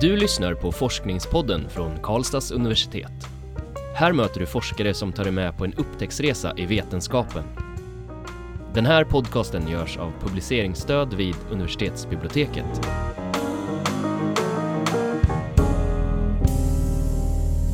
[0.00, 3.12] Du lyssnar på Forskningspodden från Karlstads universitet.
[3.94, 7.44] Här möter du forskare som tar dig med på en upptäcktsresa i vetenskapen.
[8.74, 12.86] Den här podcasten görs av publiceringsstöd vid universitetsbiblioteket.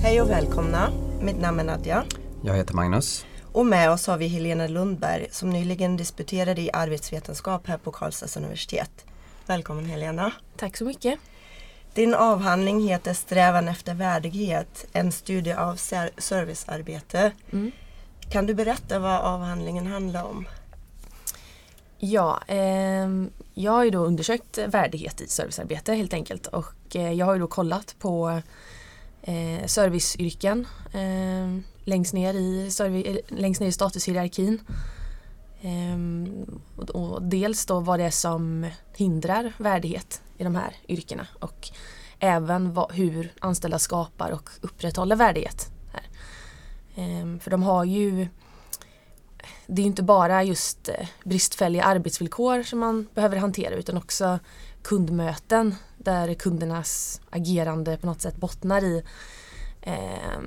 [0.02, 0.91] Hej och välkomna.
[1.20, 2.05] Mitt namn är Nadja.
[2.43, 3.27] Jag heter Magnus.
[3.52, 8.37] Och med oss har vi Helena Lundberg som nyligen disputerade i arbetsvetenskap här på Karlstads
[8.37, 9.05] universitet.
[9.47, 10.33] Välkommen Helena.
[10.56, 11.19] Tack så mycket.
[11.95, 17.33] Din avhandling heter Strävan efter värdighet, en studie av ser- servicearbete.
[17.52, 17.73] Mm.
[18.30, 20.47] Kan du berätta vad avhandlingen handlar om?
[21.99, 27.27] Ja, ehm, jag har ju då undersökt värdighet i servicearbete helt enkelt och eh, jag
[27.27, 28.41] har ju då kollat på
[29.23, 34.61] eh, serviceyrken eh, längst, ner i servi- längst ner i statushierarkin.
[35.64, 36.46] Ehm,
[36.77, 41.71] och, och dels då vad det är som hindrar värdighet i de här yrkena och
[42.18, 45.71] även vad, hur anställda skapar och upprätthåller värdighet.
[45.93, 46.09] Här.
[46.95, 48.29] Ehm, för de har ju
[49.66, 54.38] det är inte bara just eh, bristfälliga arbetsvillkor som man behöver hantera utan också
[54.82, 59.02] kundmöten där kundernas agerande på något sätt bottnar i
[59.80, 60.40] eh,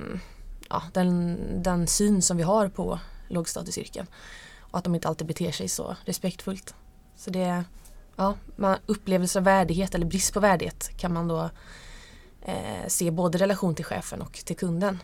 [0.69, 4.07] ja, den, den syn som vi har på lågstatusyrken
[4.77, 6.75] och att de inte alltid beter sig så respektfullt.
[7.15, 7.63] Så det
[8.15, 11.49] ja, man, upplevelse av värdighet eller brist på värdighet kan man då
[12.41, 14.99] eh, se både i relation till chefen och till kunden.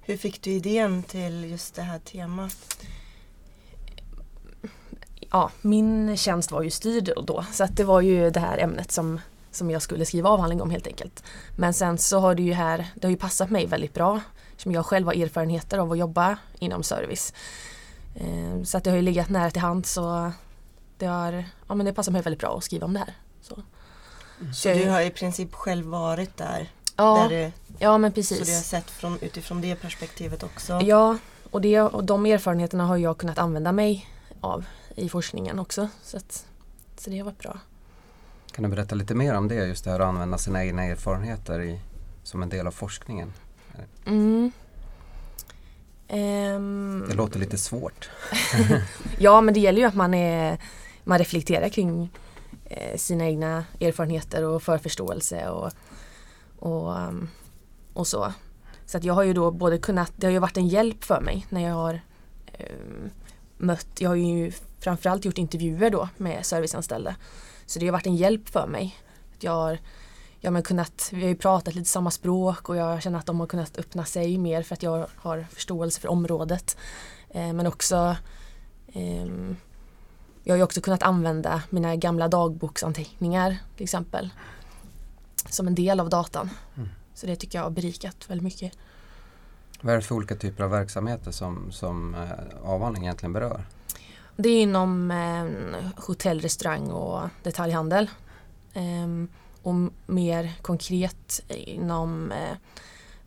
[0.00, 2.84] Hur fick du idén till just det här temat?
[5.32, 8.92] ja, min tjänst var ju styrd då så att det var ju det här ämnet
[8.92, 11.24] som, som jag skulle skriva avhandling om helt enkelt.
[11.56, 14.20] Men sen så har det ju här, det har ju passat mig väldigt bra
[14.56, 17.32] som jag själv har erfarenheter av att jobba inom service.
[18.14, 20.32] Eh, Så att det har ju legat nära till hand så
[20.98, 23.14] det har, ja men det passar mig väldigt bra att skriva om det här.
[23.40, 23.62] Så,
[24.54, 26.70] Så du har i princip själv varit där?
[26.96, 28.66] ja, där det, ja men så du har precis.
[28.66, 30.80] sett från, utifrån det perspektivet också?
[30.82, 31.18] Ja,
[31.50, 34.08] och, det, och de erfarenheterna har jag kunnat använda mig
[34.40, 35.88] av i forskningen också.
[36.02, 36.46] Så, att,
[36.98, 37.58] så det har varit bra.
[38.52, 41.60] Kan du berätta lite mer om det, just det här att använda sina egna erfarenheter
[41.62, 41.80] i,
[42.22, 43.32] som en del av forskningen?
[44.06, 44.52] Mm.
[46.12, 48.10] Ehm, Det låter lite svårt.
[49.18, 50.58] ja men det gäller ju att man, är,
[51.04, 52.10] man reflekterar kring
[52.64, 55.72] eh, sina egna erfarenheter och förförståelse och,
[56.58, 57.28] och, um,
[57.92, 58.32] och så.
[58.86, 61.20] Så att jag har ju då både kunnat, det har ju varit en hjälp för
[61.20, 62.00] mig när jag har
[62.58, 63.10] um,
[63.56, 67.16] mött, jag har ju framförallt gjort intervjuer då med serviceanställda.
[67.66, 68.96] Så det har varit en hjälp för mig.
[69.36, 69.78] Att jag har,
[70.44, 73.40] ja, men kunnat, vi har ju pratat lite samma språk och jag känner att de
[73.40, 76.76] har kunnat öppna sig mer för att jag har förståelse för området.
[77.28, 78.16] Eh, men också
[78.92, 79.56] ehm,
[80.44, 84.30] jag har ju också kunnat använda mina gamla dagboksanteckningar till exempel
[85.48, 86.50] som en del av datan.
[86.76, 86.88] Mm.
[87.14, 88.72] Så det tycker jag har berikat väldigt mycket.
[89.80, 92.30] Vad är det för olika typer av verksamheter som, som eh,
[92.62, 93.64] avhandlingen egentligen berör?
[94.36, 98.10] Det är inom eh, hotell, restaurang och detaljhandel.
[98.74, 99.28] Ehm,
[99.62, 99.74] och
[100.06, 102.56] mer konkret inom eh,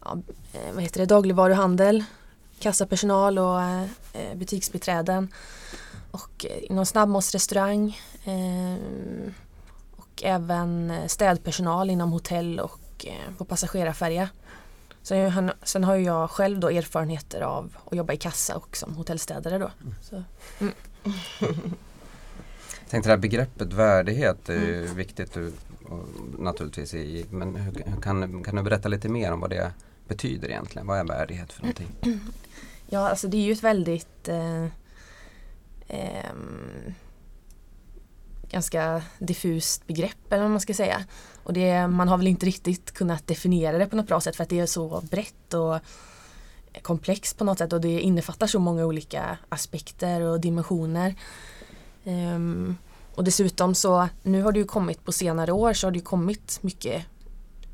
[0.06, 0.18] ja,
[0.54, 2.04] eh, vad heter det, dagligvaruhandel,
[2.60, 5.34] kassapersonal och eh, butiksbiträden.
[6.12, 8.00] Och eh, inom snabbmatsrestaurang
[9.96, 13.06] och även städpersonal inom hotell och
[13.38, 14.30] på passagerarfärja.
[15.02, 19.58] Sen, sen har jag själv då erfarenheter av att jobba i kassa och som hotellstädare
[19.58, 19.72] då.
[20.02, 20.24] Så.
[22.86, 24.96] Jag tänkte det här begreppet värdighet är ju Mm.
[24.96, 25.38] viktigt
[26.40, 29.72] naturligtvis i, men hur, kan, kan du berätta lite mer om vad det
[30.08, 30.88] betyder egentligen?
[30.88, 31.88] Vad är värdighet för någonting?
[32.90, 34.66] Ja, alltså det är ju ett väldigt eh,
[35.88, 36.94] ehm,
[38.50, 41.06] ganska diffust begrepp eller vad man ska säga.
[41.44, 44.44] Och det, man har väl inte riktigt kunnat definiera det på något bra sätt för
[44.44, 45.80] att det är så brett och
[46.82, 51.16] komplext på något sätt och det innefattar så många olika aspekter och dimensioner.
[52.06, 52.78] Um,
[53.16, 56.06] och dessutom så, nu har det ju kommit på senare år så har det ju
[56.06, 57.06] kommit mycket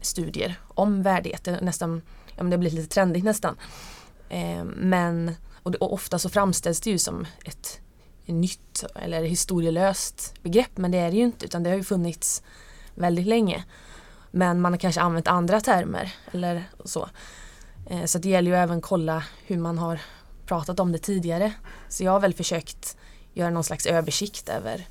[0.02, 1.44] studier om värdighet.
[1.44, 2.02] Det, nästan,
[2.36, 3.56] ja, men det har blivit lite trendigt nästan.
[4.30, 7.78] Um, men och, det, och ofta så framställs det ju som ett,
[8.26, 12.44] nytt eller historielöst begrepp men det är det ju inte utan det har ju funnits
[12.96, 13.66] väldigt länge.
[14.32, 17.10] Men man har kanske använt andra termer eller så.
[17.90, 20.02] Ehm, så det gäller ju även kolla hur man har
[20.46, 21.54] pratat om det tidigare.
[21.90, 22.98] Så jag har väl försökt
[23.34, 24.88] göra någon slags översikt över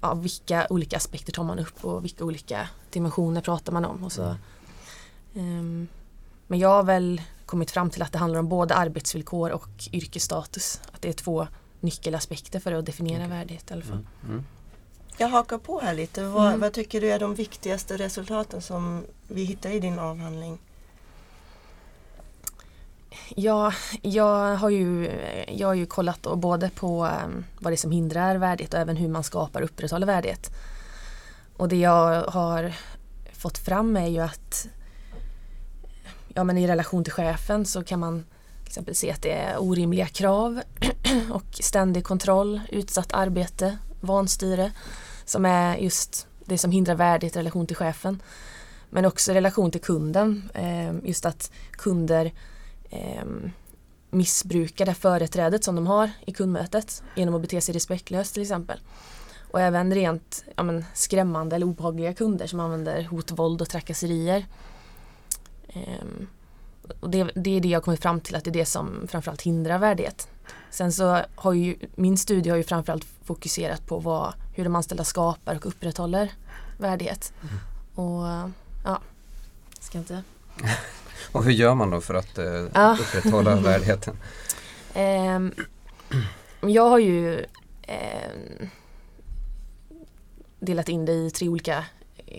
[0.00, 4.04] ja, vilka olika aspekter tar man upp och vilka olika dimensioner pratar man om.
[4.04, 4.36] Och så.
[5.34, 5.88] Ehm,
[6.46, 10.80] men jag har väl kommit fram till att det handlar om både arbetsvillkor och yrkesstatus.
[10.92, 11.46] Att det är två
[11.80, 13.38] nyckelaspekter för att definiera Okej.
[13.38, 14.06] värdighet i alla fall.
[14.22, 14.32] Mm.
[14.32, 14.44] Mm.
[15.18, 16.24] Jag hakar på här lite.
[16.24, 16.60] Vad, Mm.
[16.60, 20.58] vad tycker du är de viktigaste resultaten som vi hittar i din avhandling?
[23.28, 23.72] Ja,
[24.02, 25.10] jag har ju,
[25.48, 28.80] jag har ju kollat då både på ehm, vad det är som hindrar värdighet och
[28.80, 30.50] även hur man skapar och upprätthåller värdighet.
[31.56, 32.72] Och det jag har
[33.32, 34.68] fått fram är ju att
[36.28, 38.24] ja, men i relation till chefen så kan man
[38.58, 40.60] till exempel se att det är orimliga krav
[41.32, 44.72] och ständig kontroll, utsatt arbete, vanstyre
[45.24, 48.22] som är just det som hindrar värdighet i relation till chefen.
[48.90, 52.32] Men också i relation till kunden, ehm, just att kunder
[52.90, 53.24] eh,
[54.10, 58.80] missbrukar det företrädet som de har i kundmötet genom att bete sig respektlöst till exempel.
[59.50, 64.46] Och även rent ja, men, skrämmande eller obehagliga kunder som använder hot, våld och trakasserier.
[65.68, 66.26] Ehm,
[67.00, 69.42] och det, det är det jag kommit fram till att det är det som framförallt
[69.42, 70.28] hindrar värdighet.
[70.70, 75.04] Sen så har ju min studie har ju framförallt fokuserat på vad, hur de anställda
[75.04, 76.32] skapar och upprätthåller
[76.78, 77.32] värdighet.
[77.94, 78.22] Och
[78.84, 79.00] ja,
[79.80, 80.22] ska inte
[81.32, 82.98] Och hur gör man då för att eh, Ja.
[83.00, 84.16] upprätthålla värdigheten?
[84.94, 85.52] Ehm,
[86.60, 87.44] jag har ju
[87.82, 88.68] ehm,
[90.60, 91.84] delat in det i tre olika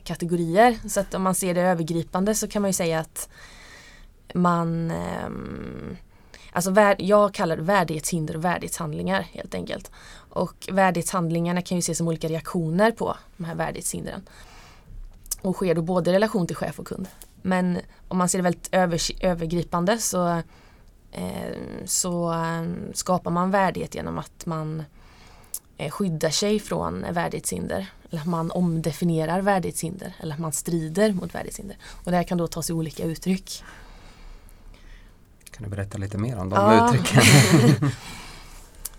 [0.04, 0.78] kategorier.
[0.90, 3.30] Så att om man ser det övergripande så kan man ju säga att
[4.34, 5.98] man ehm,
[6.52, 9.92] Alltså jag kallar det värdighetshinder och värdighetshandlingar helt enkelt.
[10.30, 14.22] Och värdighetshandlingarna kan ju ses som olika reaktioner på de här värdighetshindren.
[15.42, 17.08] Och sker då både i relation till chef och kund.
[17.42, 20.42] Men om man ser det väldigt övers- övergripande så
[21.12, 22.64] eh, så eh,
[22.94, 24.84] skapar man värdighet genom att man
[25.78, 27.88] eh, skyddar sig från värdighetshinder.
[28.10, 30.14] Eller att man omdefinierar värdighetshinder.
[30.20, 31.78] Eller att man strider mot värdighetshinder.
[32.06, 33.64] Och det här kan då ta sig olika uttryck.
[35.52, 36.86] Kan du berätta lite mer om de Ja.
[36.96, 37.22] uttrycken?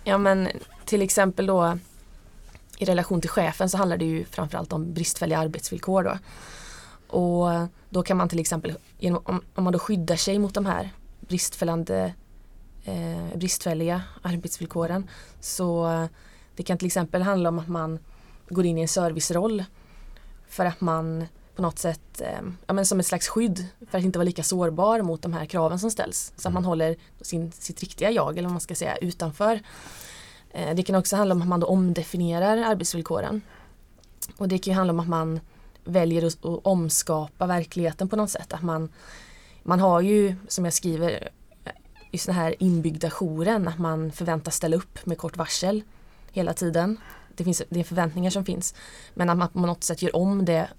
[0.03, 0.49] Ja men
[0.85, 1.77] till exempel då
[2.77, 6.17] i relation till chefen så handlar det ju framförallt om bristfälliga arbetsvillkor då.
[7.09, 7.49] Och
[7.89, 10.89] då kan man till exempel, genom, om, om man då skyddar sig mot de här
[11.19, 12.13] bristfällande,
[12.85, 15.07] eh, bristfälliga arbetsvillkoren
[15.39, 16.07] så
[16.55, 17.99] det kan till exempel handla om att man
[18.49, 19.63] går in i en serviceroll
[20.47, 21.25] för att man
[21.59, 24.43] på något sätt, eh, ja, men som ett slags skydd för att inte vara lika
[24.43, 26.33] sårbar mot de här kraven som ställs.
[26.37, 29.59] Så att man håller sin, sitt riktiga jag, eller vad man ska säga, utanför.
[30.51, 33.41] Eh, det kan också handla om att man då omdefinierar arbetsvillkoren.
[34.37, 35.39] Och det kan ju handla om att man
[35.89, 38.53] väljer att, att omskapa verkligheten på något sätt.
[38.53, 38.89] Att man,
[39.63, 41.29] man har ju, som jag skriver,
[42.11, 45.83] just den här inbyggda jouren, att man förväntas ställa upp med kort varsel
[46.31, 46.97] hela tiden.
[47.35, 48.75] Det, finns, det är förväntningar som finns.
[49.13, 50.69] Men att man på något sätt gör om det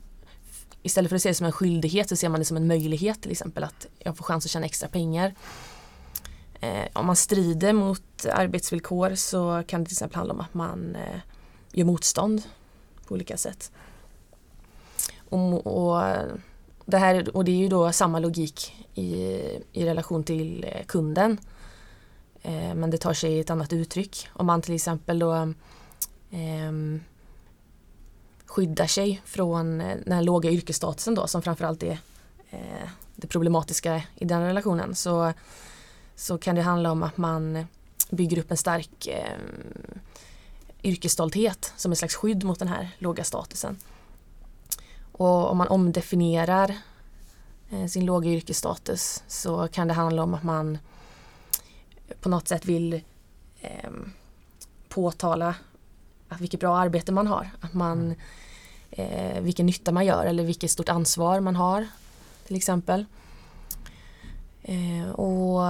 [0.83, 3.23] Istället för att se det som en skyldighet så ser man det som en möjlighet
[3.23, 5.35] till exempel att jag får chans att tjäna extra pengar.
[6.61, 10.97] Eh, om man strider mot arbetsvillkor så kan det till exempel handla om att man
[10.97, 11.21] eh,
[11.73, 12.43] gör motstånd
[13.07, 13.73] på olika sätt.
[15.31, 16.32] Och, och, eh,
[16.87, 19.15] det här, och det är ju då samma logik i,
[19.73, 21.38] i relation till eh, kunden.
[22.43, 24.29] Eh, men det tar sig ett annat uttryck.
[24.32, 25.35] Om man till exempel då
[26.31, 26.73] eh,
[28.47, 31.99] skyddar sig från eh, den här låga yrkesstatusen då som framförallt är
[32.50, 35.33] eh, det problematiska i den relationen så,
[36.17, 37.67] så kan det handla om att man
[38.11, 39.38] bygger upp en stark eh,
[40.83, 43.76] yrkesstolthet som ett slags skydd mot den här låga statusen.
[45.21, 46.77] Och om man omdefinierar
[47.71, 50.79] eh, sin låga yrkesstatus så kan det handla om att man
[52.21, 52.93] på något sätt vill
[53.61, 53.91] eh,
[54.89, 55.55] påtala
[56.29, 57.50] att vilket bra arbete man har.
[57.61, 58.15] Att man,
[58.91, 61.87] eh, vilken nytta man gör eller vilket stort ansvar man har
[62.47, 63.05] till exempel.
[64.62, 65.61] Eh, och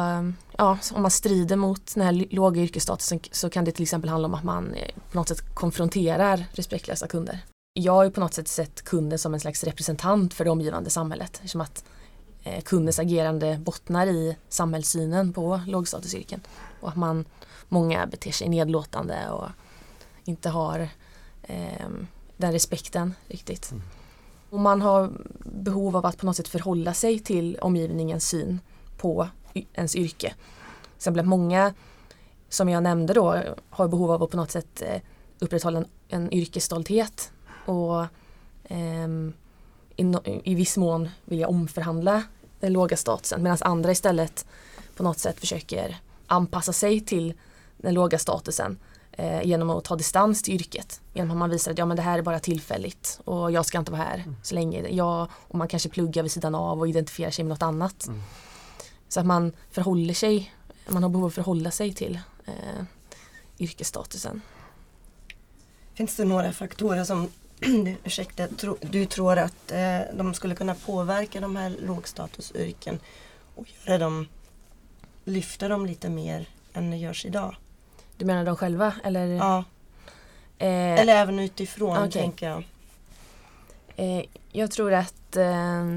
[0.58, 4.28] ja, om man strider mot den här låga yrkesstatusen så kan det till exempel handla
[4.28, 7.40] om att man eh, på något sätt konfronterar respektlösa kunder.
[7.74, 10.90] Jag har ju på något sätt sett kunden som en slags representant för det omgivande
[10.90, 11.42] samhället.
[11.44, 11.84] Som att
[12.42, 16.40] eh, kundens agerande bottnar i samhällssynen på lågstatusyrken.
[16.80, 17.24] Och att man,
[17.68, 19.48] många beter sig nedlåtande och
[20.24, 20.88] inte har
[21.42, 21.88] eh,
[22.36, 23.70] den respekten riktigt.
[23.70, 23.82] Mm.
[24.50, 25.12] Och man har
[25.44, 28.60] behov av att på något sätt förhålla sig till omgivningens syn
[28.96, 29.28] på
[29.74, 30.34] ens yrke.
[30.82, 31.74] Till exempel att många,
[32.48, 35.00] som jag nämnde då, har behov av att på något sätt eh,
[35.38, 37.32] upprätthålla en, en yrkesstolthet
[37.70, 38.06] och
[38.64, 39.32] ehm,
[39.96, 42.22] i, no- i viss mån vilja omförhandla
[42.60, 44.46] den låga statusen medan andra istället
[44.96, 45.96] på något sätt försöker
[46.26, 47.34] anpassa sig till
[47.76, 48.78] den låga statusen
[49.12, 51.00] eh, genom att ta distans till yrket.
[51.14, 53.78] Genom att man visar att ja, men det här är bara tillfälligt och jag ska
[53.78, 54.88] inte vara här så länge.
[54.88, 58.06] Jag, och man kanske pluggar vid sidan av och identifierar sig med något annat.
[58.06, 58.20] Mm.
[59.08, 60.54] Så att man förhåller sig,
[60.88, 62.84] man har behov av att förhålla sig till eh,
[63.58, 64.40] yrkesstatusen.
[65.94, 67.28] Finns det några faktorer som
[68.04, 72.98] ursäkta, tro, du tror att eh, de skulle kunna påverka de här lågstatusyrken
[73.54, 74.28] och göra dem,
[75.24, 77.56] lyfta dem lite mer än det görs idag?
[78.16, 79.26] Du menar de själva eller?
[79.26, 79.64] Ja,
[80.60, 82.10] Eh, eller även utifrån okej.
[82.10, 82.64] tänker jag.
[83.96, 85.96] Eh, jag tror att eh,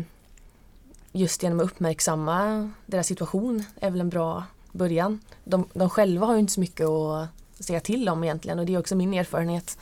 [1.11, 5.19] just genom att uppmärksamma deras situation är väl en bra början.
[5.43, 7.29] De, de själva har ju inte så mycket att
[7.59, 9.77] säga till om egentligen och det är också min erfarenhet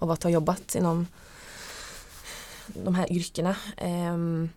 [0.00, 1.06] av att ha jobbat inom
[2.66, 3.56] de här yrkena.
[3.76, 4.48] Ehm,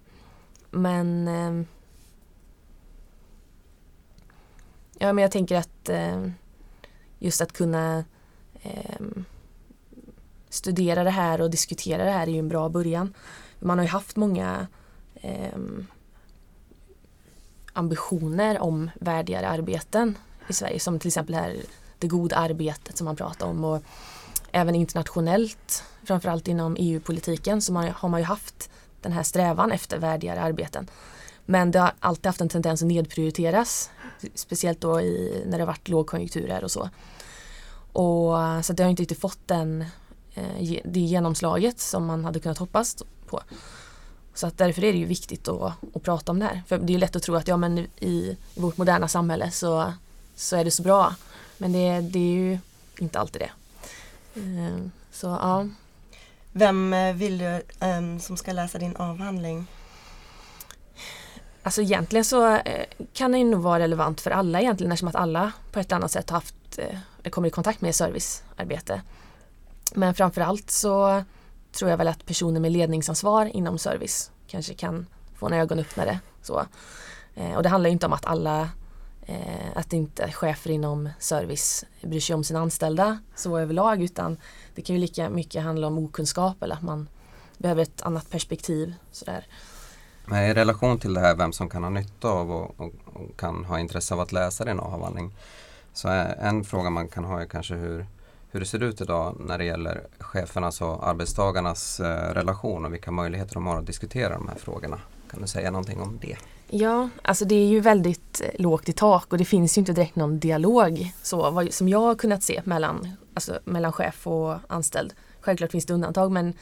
[0.71, 1.65] men ehm,
[4.97, 6.27] ja, men jag tänker att eh,
[7.19, 8.03] just att kunna
[8.61, 9.25] ehm,
[10.49, 13.13] studera det här och diskutera det här är ju en bra början.
[13.59, 14.67] Man har ju haft många
[17.73, 21.55] ambitioner om värdigare arbeten i Sverige som till exempel här
[21.99, 23.83] det goda arbetet som man pratar om och
[24.53, 28.69] även internationellt framförallt inom EU-politiken så man, har man ju haft
[29.01, 30.87] den här strävan efter värdigare arbeten.
[31.45, 33.89] Men det har alltid haft en tendens att nedprioriteras
[34.35, 36.89] speciellt då i, när det har varit lågkonjunkturer och så.
[37.91, 39.85] Och, så det har inte riktigt fått den,
[40.33, 43.41] eh, det genomslaget som man hade kunnat hoppas på.
[44.33, 46.63] Så att därför är det ju viktigt att, att prata om det här.
[46.67, 49.93] För det är lätt att tro att ja, men i, i vårt moderna samhälle så,
[50.35, 51.15] så är det så bra.
[51.57, 52.59] Men det, det är ju
[52.97, 53.51] inte alltid det.
[54.35, 54.77] Eh,
[55.11, 55.67] Så ja,
[56.51, 59.65] Vem eh, vill du ehm, som ska läsa din avhandling?
[61.65, 65.15] alltså egentligen så eh, kan det ju nog vara relevant för alla egentligen eftersom att
[65.15, 69.01] alla på ett eller annat sätt har haft, eller kommer i kontakt med servicearbete.
[69.95, 71.23] Men framförallt så
[71.71, 76.19] tror jag väl att personer med ledningsansvar inom service kanske kan få en ögonöppnare.
[76.41, 76.65] Så.
[77.55, 78.69] Och det handlar ju inte om att alla
[79.25, 84.37] eh, att inte chefer inom service bryr sig om sina anställda så överlag utan
[84.75, 87.07] det kan ju lika mycket handla om okunskap eller att man
[87.57, 88.93] behöver ett annat perspektiv.
[89.11, 89.45] Sådär.
[90.25, 93.37] Men i relation till det här vem som kan ha nytta av och, och, och
[93.37, 95.35] kan ha intresse av att läsa din avhandling.
[95.93, 98.05] Så är en fråga man kan ha är kanske hur,
[98.51, 103.11] hur det ser ut idag när det gäller chefernas och arbetstagarnas eh, relation och vilka
[103.11, 104.99] möjligheter de har att diskutera de här frågorna.
[105.33, 106.37] Kan du säga någonting om det?
[106.69, 109.93] Ja, alltså det är ju väldigt eh, lågt i tak och det finns ju inte
[109.93, 114.55] direkt någon dialog så, vad, som jag har kunnat se mellan, alltså, mellan chef och
[114.67, 115.13] anställd.
[115.41, 116.53] Självklart finns det undantag men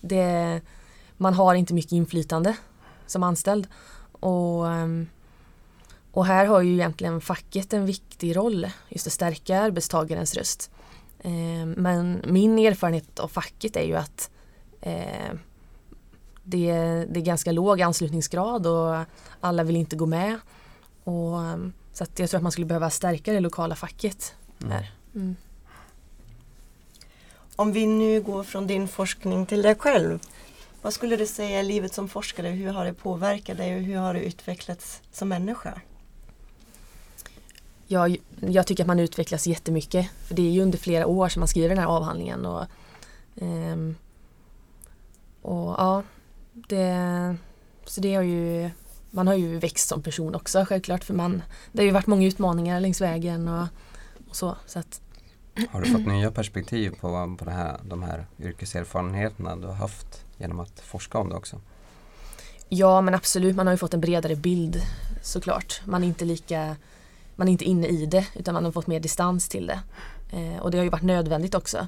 [0.00, 0.60] det,
[1.16, 2.56] man har inte mycket inflytande
[3.06, 3.66] som anställd.
[4.20, 5.06] Och, ehm,
[6.12, 10.70] och här har ju egentligen facket en viktig roll, just att stärka arbetstagarens röst.
[11.22, 14.30] Ehm, men min erfarenhet av facket är ju att
[14.80, 15.34] eh,
[16.44, 16.72] det,
[17.10, 19.04] det är ganska låg anslutningsgrad och
[19.40, 20.38] alla vill inte gå med.
[21.04, 24.34] Och, um, så att jag tror att man skulle behöva stärka det lokala facket.
[24.68, 24.92] Här.
[25.14, 25.36] Mm.
[27.56, 30.18] Om vi nu går från din forskning till dig själv.
[30.82, 32.48] Vad skulle du säga är livet som forskare?
[32.48, 35.80] Hur har det påverkat dig och hur har du utvecklats som människa?
[37.86, 40.10] Jag, jag tycker att man utvecklas jättemycket.
[40.26, 42.46] För det är ju under flera år som man skriver den här avhandlingen.
[42.46, 42.64] Och,
[43.36, 43.96] ehm,
[45.42, 46.02] och ja,
[46.54, 47.36] det,
[47.84, 48.70] så det har ju
[49.10, 51.42] man har ju växt som person också självklart för man
[51.72, 53.66] det har ju varit många utmaningar längs vägen och,
[54.28, 54.56] och så.
[54.66, 55.00] så att,
[55.70, 60.24] Har du fått nya perspektiv på, på det här, de här yrkeserfarenheterna du har haft
[60.38, 61.60] genom att forska om det också?
[62.68, 64.82] Ja men absolut, man har ju fått en bredare bild
[65.22, 65.80] såklart.
[65.84, 66.76] Man är inte lika,
[67.36, 69.80] man är inte inne i det utan man har fått mer distans till det.
[70.32, 71.86] Eh, och det har ju varit nödvändigt också.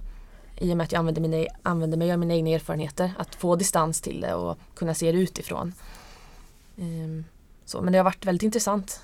[0.59, 3.13] I och med att jag använder, mina, använder mig av mina egna erfarenheter.
[3.19, 5.73] Att få distans till det och kunna se det utifrån.
[6.79, 7.25] Ehm,
[7.65, 9.01] så, men det har varit väldigt intressant.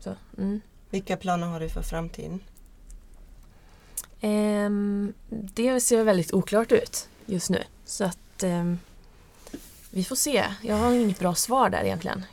[0.00, 0.60] Så, mm.
[0.90, 2.40] Vilka planer har du för framtiden?
[4.20, 7.62] Ehm, det ser väldigt oklart ut just nu.
[7.84, 8.78] Så att ehm,
[9.90, 10.44] vi får se.
[10.62, 12.24] Jag har inget bra svar där egentligen.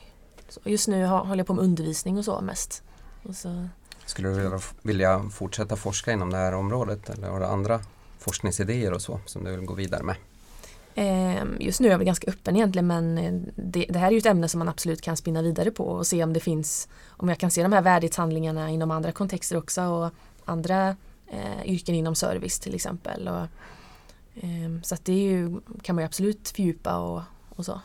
[0.48, 2.82] Så just nu håller jag på med undervisning och så mest.
[3.22, 3.68] Och så,
[4.06, 7.80] Skulle du vilja, vilja fortsätta forska inom det här området eller har du andra
[8.26, 10.16] forskningsidéer och så som du vill gå vidare med?
[10.96, 14.12] ehm, just nu är jag väl ganska öppen egentligen men eh, det, det här är
[14.12, 16.88] ju ett ämne som man absolut kan spinna vidare på och se om det finns
[17.06, 20.10] om jag kan se de här värdighetshandlingarna inom andra kontexter också och
[20.44, 23.28] andra eh, yrken inom service till exempel.
[23.28, 23.46] Och,
[24.44, 27.80] ehm, så att det är ju, kan man ju absolut fördjupa och, och så.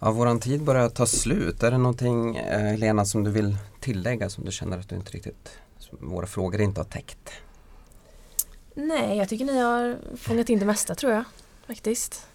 [0.00, 1.62] Ja, våran tid börjar ta slut.
[1.62, 5.12] Är det någonting eh, Helena som du vill tillägga som du känner att du inte
[5.12, 5.58] riktigt,
[5.90, 7.30] våra frågor inte har täckt?
[8.76, 11.24] Nej, jag tycker ni har fångat in det mesta tror jag.
[11.66, 12.26] Faktiskt.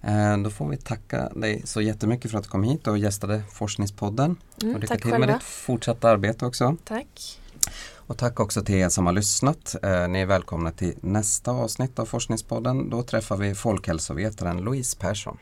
[0.00, 3.42] Eh, då får vi tacka dig så jättemycket för att du kom hit och gästade
[3.52, 4.36] Forskningspodden.
[4.62, 5.26] Mm, och lycka tack till själva.
[5.26, 6.76] med ditt fortsatta arbete också.
[6.84, 7.40] Tack.
[7.94, 9.76] Och tack också till er som har lyssnat.
[9.82, 12.90] Eh, ni är välkomna till nästa avsnitt av Forskningspodden.
[12.90, 15.38] Då träffar vi folkhälsovetaren Louise Persson.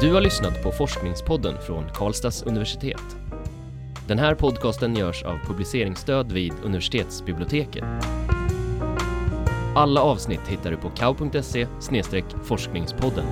[0.00, 3.25] Du har lyssnat på Forskningspodden från Karlstads universitet.
[4.08, 7.84] Den här podcasten görs av publiceringsstöd vid universitetsbiblioteket.
[9.74, 11.66] Alla avsnitt hittar du på kau.se
[12.44, 13.24] forskningspodden.